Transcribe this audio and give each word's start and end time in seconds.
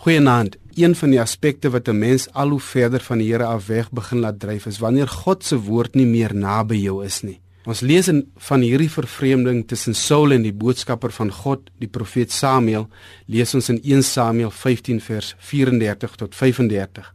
Goeienaand. 0.00 0.56
Een 0.74 0.94
van 0.96 1.10
die 1.12 1.20
aspekte 1.20 1.70
wat 1.70 1.88
'n 1.88 1.98
mens 1.98 2.32
al 2.32 2.48
hoe 2.48 2.60
verder 2.60 3.00
van 3.00 3.18
die 3.18 3.32
Here 3.32 3.44
af 3.44 3.66
weg 3.66 3.90
begin 3.90 4.18
laat 4.18 4.38
dryf 4.40 4.66
is 4.66 4.78
wanneer 4.78 5.08
God 5.08 5.44
se 5.44 5.60
woord 5.60 5.94
nie 5.94 6.06
meer 6.06 6.34
naby 6.34 6.74
jou 6.74 7.04
is 7.04 7.20
nie. 7.20 7.40
Ons 7.64 7.80
lees 7.80 8.08
in 8.08 8.30
van 8.36 8.60
hierdie 8.60 8.90
vervreemding 8.90 9.66
tussen 9.68 9.94
Saul 9.94 10.32
en 10.32 10.42
die 10.42 10.52
boodskapper 10.52 11.10
van 11.12 11.32
God, 11.32 11.70
die 11.78 11.88
profeet 11.88 12.32
Samuel, 12.32 12.88
lees 13.26 13.54
ons 13.54 13.68
in 13.68 13.80
1 13.82 14.02
Samuel 14.02 14.50
15 14.50 15.00
vers 15.00 15.34
34 15.38 16.14
tot 16.14 16.34
35. 16.34 17.14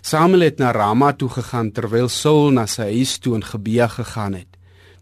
Samuel 0.00 0.40
het 0.40 0.58
na 0.58 0.70
Rama 0.70 1.12
toe 1.12 1.28
gegaan 1.28 1.72
terwyl 1.72 2.08
Saul 2.08 2.50
na 2.50 2.66
sy 2.66 2.82
huis 2.82 3.18
toe 3.18 3.34
in 3.34 3.44
Gebea 3.44 3.88
gegaan 3.88 4.34
het. 4.34 4.56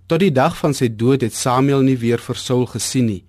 Tot 0.07 0.21
die 0.21 0.33
dag 0.33 0.57
van 0.57 0.75
sy 0.75 0.89
dood 0.97 1.21
het 1.21 1.35
Samuel 1.35 1.81
nie 1.81 1.99
weer 1.99 2.19
vir 2.19 2.37
Saul 2.37 2.67
gesien 2.67 3.07
nie. 3.07 3.25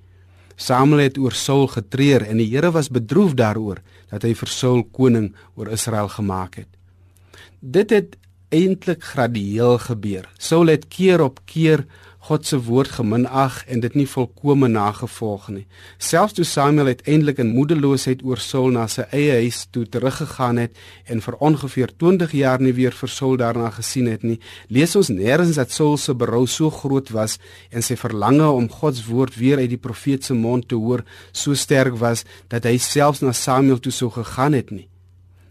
Samuel 0.55 1.07
het 1.07 1.17
oor 1.17 1.33
Saul 1.33 1.67
getreur 1.67 2.25
en 2.27 2.37
die 2.37 2.49
Here 2.51 2.71
was 2.71 2.89
bedroef 2.89 3.33
daaroor 3.33 3.81
dat 4.11 4.23
hy 4.23 4.33
vir 4.37 4.51
Saul 4.51 4.83
koning 4.83 5.31
oor 5.55 5.71
Israel 5.73 6.07
gemaak 6.07 6.55
het. 6.61 6.69
Dit 7.59 7.89
het 7.89 8.17
eintlik 8.53 9.03
gradueel 9.13 9.79
gebeur. 9.89 10.29
Saul 10.37 10.71
het 10.73 10.87
keer 10.93 11.23
op 11.25 11.41
keer 11.49 11.87
God 12.23 12.45
se 12.47 12.55
woord 12.63 12.93
geminag 12.95 13.57
en 13.67 13.81
dit 13.83 13.95
nie 13.99 14.05
volkome 14.07 14.69
nagevolg 14.71 15.49
nie. 15.51 15.65
Selfs 15.99 16.37
toe 16.37 16.45
Samuel 16.47 16.93
uiteindelik 16.93 17.41
in 17.43 17.49
moedeloosheid 17.51 18.21
oor 18.23 18.39
Saul 18.39 18.71
na 18.71 18.85
sy 18.87 19.03
eie 19.11 19.41
huis 19.41 19.65
toe 19.75 19.83
teruggegaan 19.91 20.61
het 20.61 20.79
en 21.03 21.19
vir 21.25 21.37
ongeveer 21.49 21.91
20 21.99 22.37
jaar 22.39 22.63
nie 22.63 22.71
weer 22.77 22.95
vir 22.95 23.11
Saul 23.11 23.35
daarna 23.41 23.73
gesien 23.75 24.07
het 24.07 24.23
nie, 24.23 24.39
lees 24.71 24.95
ons 24.95 25.11
nêrens 25.11 25.59
dat 25.59 25.75
Saul 25.75 25.99
se 25.99 26.15
berou 26.15 26.45
so 26.47 26.71
groot 26.71 27.11
was 27.11 27.35
en 27.75 27.83
sy 27.83 27.99
verlange 27.99 28.47
om 28.47 28.71
God 28.71 29.01
se 29.01 29.09
woord 29.09 29.35
weer 29.35 29.59
uit 29.59 29.73
die 29.75 29.83
profeet 29.89 30.23
se 30.23 30.37
mond 30.37 30.69
te 30.71 30.79
hoor 30.79 31.03
so 31.33 31.59
sterk 31.59 31.99
was 31.99 32.23
dat 32.47 32.63
hy 32.63 32.77
selfs 32.79 33.19
na 33.19 33.35
Samuel 33.35 33.83
toe 33.83 33.91
sou 33.91 34.13
gegaan 34.15 34.55
het 34.55 34.71
nie. 34.71 34.87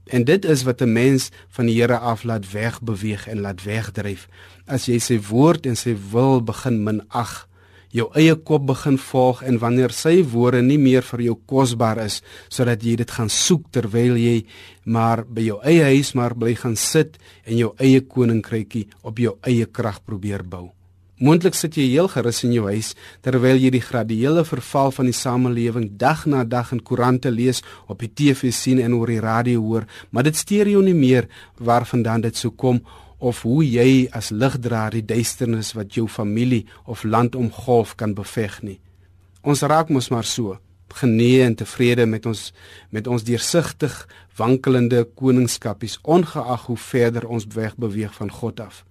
En 0.04 0.24
dit 0.24 0.44
is 0.44 0.62
wat 0.62 0.82
'n 0.82 0.92
mens 0.92 1.30
van 1.48 1.66
die 1.66 1.80
Here 1.80 1.98
af 1.98 2.22
laat 2.22 2.50
wegbeweeg 2.50 3.26
en 3.26 3.40
laat 3.40 3.62
wegdryf. 3.62 4.28
As 4.66 4.86
jy 4.86 4.98
sy 4.98 5.20
woord 5.20 5.66
en 5.66 5.76
sy 5.76 5.96
wil 6.10 6.42
begin 6.42 6.82
minag, 6.82 7.48
jou 7.92 8.08
eie 8.16 8.34
kop 8.34 8.66
begin 8.66 8.96
volg 8.98 9.42
en 9.42 9.58
wanneer 9.60 9.92
sy 9.92 10.22
woorde 10.24 10.62
nie 10.64 10.78
meer 10.80 11.04
vir 11.04 11.20
jou 11.28 11.38
kosbaar 11.46 12.00
is 12.06 12.22
sodat 12.48 12.82
jy 12.82 12.96
dit 12.96 13.10
gaan 13.10 13.28
soek 13.28 13.68
terwyl 13.70 14.16
jy 14.16 14.46
maar 14.84 15.26
by 15.28 15.44
jou 15.50 15.58
eie 15.68 15.84
huis 15.92 16.14
maar 16.16 16.34
bly 16.34 16.54
gaan 16.54 16.76
sit 16.76 17.18
en 17.44 17.58
jou 17.60 17.74
eie 17.78 18.00
koninkrykie 18.00 18.88
op 19.02 19.20
jou 19.20 19.36
eie 19.42 19.66
krag 19.66 20.00
probeer 20.04 20.42
bou. 20.42 20.70
Moontlik 21.22 21.54
sit 21.54 21.76
jy 21.78 21.84
heel 21.86 22.08
gerus 22.10 22.40
in 22.42 22.50
jou 22.56 22.64
huis 22.66 22.88
terwyl 23.22 23.60
jy 23.62 23.68
die 23.70 23.82
graduele 23.84 24.42
verval 24.42 24.90
van 24.96 25.06
die 25.06 25.14
samelewing 25.14 25.84
dag 26.00 26.24
na 26.26 26.40
dag 26.42 26.72
in 26.74 26.80
koerante 26.82 27.30
lees, 27.30 27.60
op 27.86 28.02
die 28.02 28.10
TV 28.10 28.50
sien 28.50 28.80
en 28.82 28.96
oor 28.98 29.12
die 29.12 29.20
radio 29.22 29.62
hoor, 29.62 29.86
maar 30.10 30.26
dit 30.26 30.34
steur 30.34 30.66
jou 30.66 30.82
nie 30.82 30.96
meer 30.98 31.30
waarvandaan 31.62 32.26
dit 32.26 32.42
sou 32.42 32.50
kom 32.50 32.82
of 33.22 33.44
hoe 33.46 33.62
jy 33.62 34.08
as 34.10 34.32
ligdraer 34.34 34.98
die 34.98 35.06
duisternis 35.14 35.76
wat 35.78 35.94
jou 35.94 36.08
familie 36.10 36.64
of 36.90 37.06
land 37.06 37.38
omgolf 37.38 37.94
kan 37.94 38.18
beveg 38.18 38.58
nie. 38.66 38.80
Ons 39.46 39.62
raak 39.62 39.94
mos 39.94 40.10
maar 40.10 40.26
so 40.26 40.58
genee 40.92 41.46
en 41.46 41.54
tevrede 41.56 42.04
met 42.04 42.26
ons 42.26 42.48
met 42.90 43.06
ons 43.06 43.22
deursigtig 43.24 43.94
wankelende 44.36 45.06
koningskapies 45.14 46.00
ongeag 46.02 46.66
hoe 46.66 46.82
verder 46.90 47.30
ons 47.30 47.46
weg 47.54 47.78
beweeg 47.78 48.10
van 48.18 48.40
God 48.42 48.60
af. 48.60 48.82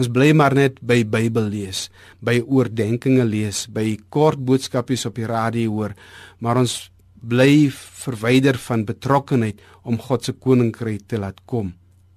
Ons 0.00 0.08
bly 0.08 0.30
maar 0.32 0.54
net 0.56 0.78
by 0.80 1.02
Bybel 1.04 1.50
lees, 1.52 1.90
by 2.24 2.38
oordeenkings 2.40 3.26
lees, 3.28 3.66
by 3.68 3.98
kort 4.08 4.40
boodskapies 4.40 5.04
op 5.04 5.18
die 5.20 5.28
radio 5.28 5.74
hoor, 5.74 5.92
maar 6.40 6.56
ons 6.62 6.86
bly 7.20 7.68
verwyder 8.00 8.56
van 8.64 8.86
betrokkenheid 8.88 9.60
om 9.84 10.00
God 10.00 10.24
se 10.24 10.32
koninkryk 10.32 11.04
te 11.04 11.20
laat 11.20 11.42
kom. 11.44 11.74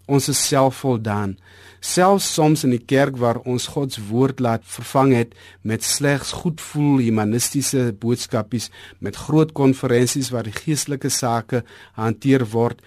Ons 0.07 0.29
is 0.31 0.39
selfvoldaan, 0.47 1.35
selfs 1.83 2.29
soms 2.37 2.63
in 2.63 2.71
die 2.71 2.85
kerk 2.87 3.19
waar 3.19 3.41
ons 3.43 3.67
God 3.71 3.91
se 3.91 4.03
woord 4.07 4.39
laat 4.43 4.63
vervang 4.63 5.11
het 5.17 5.35
met 5.67 5.83
slegs 5.83 6.31
goedvoel 6.39 7.03
humanistiese 7.03 7.89
boodskapies 7.99 8.69
met 9.03 9.19
groot 9.27 9.51
konferensies 9.51 10.31
waar 10.31 10.47
die 10.47 10.55
geestelike 10.55 11.11
sake 11.11 11.65
hanteer 11.99 12.47
word 12.55 12.79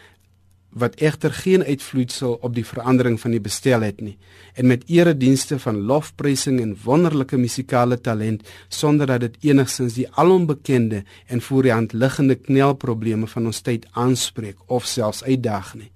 wat 0.71 0.95
egter 1.01 1.33
geen 1.33 1.65
uitvloeisel 1.65 2.39
op 2.41 2.55
die 2.55 2.67
verandering 2.67 3.21
van 3.21 3.31
die 3.31 3.41
bestel 3.41 3.81
het 3.81 4.01
nie. 4.01 4.17
En 4.55 4.67
met 4.67 4.85
eredienste 4.87 5.59
van 5.59 5.81
lofprysing 5.89 6.61
en 6.61 6.77
wonderlike 6.85 7.37
musikale 7.37 8.01
talent 8.01 8.49
sonder 8.69 9.07
dat 9.07 9.21
dit 9.21 9.37
enigsins 9.41 9.95
die 9.95 10.09
alombekende 10.11 11.05
en 11.27 11.41
voor 11.41 11.63
die 11.63 11.73
hand 11.73 11.93
liggende 11.93 12.35
knelprobleme 12.35 13.27
van 13.27 13.47
ons 13.47 13.61
tyd 13.61 13.87
aanspreek 13.93 14.57
of 14.67 14.85
selfs 14.85 15.25
uitdaag 15.25 15.75
nie. 15.75 15.91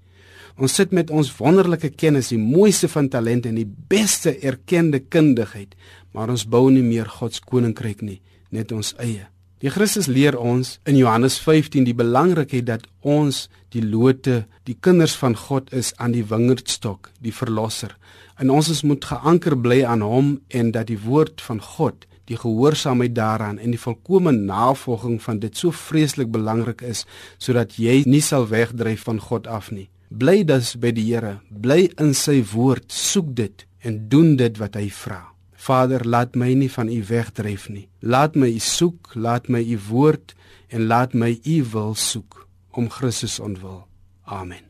Ons 0.60 0.74
sit 0.74 0.90
met 0.92 1.10
ons 1.10 1.36
wonderlike 1.36 1.88
kennis 1.96 2.28
die 2.28 2.40
mooiste 2.40 2.88
van 2.88 3.08
talent 3.08 3.46
en 3.46 3.56
die 3.56 3.68
beste 3.88 4.36
erkende 4.38 5.00
kundigheid 5.00 5.76
maar 6.12 6.30
ons 6.32 6.46
bou 6.48 6.66
nie 6.72 6.84
meer 6.84 7.08
God 7.08 7.36
se 7.36 7.44
koninkryk 7.46 8.02
nie 8.06 8.20
net 8.54 8.72
ons 8.74 8.94
eie 8.98 9.28
Die 9.60 9.68
Christus 9.68 10.06
leer 10.08 10.38
ons 10.40 10.78
in 10.88 10.96
Johannes 10.96 11.34
15 11.44 11.84
die 11.84 11.92
belangrikheid 11.92 12.64
dat 12.64 12.86
ons 13.04 13.42
die 13.74 13.82
lote, 13.84 14.46
die 14.64 14.76
kinders 14.80 15.12
van 15.20 15.34
God 15.36 15.68
is 15.76 15.90
aan 16.00 16.14
die 16.14 16.24
wingerdstok, 16.24 17.10
die 17.20 17.34
verlosser. 17.36 17.92
En 18.40 18.48
ons 18.48 18.70
is 18.72 18.80
moet 18.88 19.04
geanker 19.04 19.58
bly 19.60 19.82
aan 19.84 20.00
hom 20.00 20.30
en 20.48 20.70
dat 20.72 20.88
die 20.88 20.96
woord 21.02 21.44
van 21.44 21.60
God, 21.60 22.06
die 22.24 22.38
gehoorsaamheid 22.40 23.12
daaraan 23.12 23.58
en 23.60 23.74
die 23.74 23.82
volkomme 23.82 24.32
navolging 24.32 25.18
van 25.20 25.42
dit 25.42 25.52
so 25.52 25.76
vreeslik 25.76 26.30
belangrik 26.32 26.80
is 26.80 27.04
sodat 27.36 27.76
jy 27.76 28.00
nie 28.08 28.22
sal 28.24 28.48
wegdryf 28.48 29.04
van 29.10 29.20
God 29.20 29.50
af 29.50 29.68
nie. 29.74 29.90
Bly 30.08 30.40
dus 30.48 30.72
by 30.80 30.94
die 30.96 31.04
Here, 31.10 31.36
bly 31.50 31.90
in 32.00 32.14
sy 32.16 32.38
woord, 32.54 32.88
soek 32.88 33.34
dit 33.36 33.66
en 33.84 34.06
doen 34.08 34.38
dit 34.40 34.56
wat 34.62 34.80
hy 34.80 34.88
vra. 34.88 35.20
Vader, 35.60 36.06
laat 36.08 36.36
my 36.40 36.54
nie 36.56 36.70
van 36.72 36.88
U 36.88 37.02
wegdryf 37.04 37.68
nie. 37.68 37.88
Laat 38.00 38.36
my 38.36 38.48
U 38.48 38.62
soek, 38.64 39.12
laat 39.14 39.48
my 39.48 39.60
U 39.60 39.78
woord 39.90 40.34
en 40.68 40.86
laat 40.88 41.14
my 41.14 41.34
U 41.44 41.60
wil 41.72 41.94
soek 41.94 42.46
om 42.70 42.88
Christus 42.90 43.40
ontwil. 43.40 43.84
Amen. 44.24 44.69